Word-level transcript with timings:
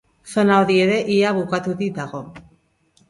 Zona 0.35 0.55
hori 0.61 0.77
ere 0.85 0.95
ia 1.17 1.33
bukaturik 1.41 1.93
dago. 1.99 2.23